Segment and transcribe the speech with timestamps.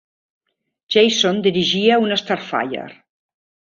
[0.95, 2.89] Jason dirigia una "Starfire".